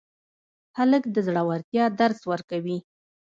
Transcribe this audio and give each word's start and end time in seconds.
هلک 0.77 1.03
د 1.15 1.17
زړورتیا 1.27 1.85
درس 1.99 2.19
ورکوي. 2.31 2.77